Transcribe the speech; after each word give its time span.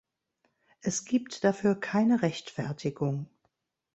Es 0.81 1.05
gibt 1.05 1.43
dafür 1.43 1.79
keine 1.79 2.23
Rechtfertigung. 2.23 3.27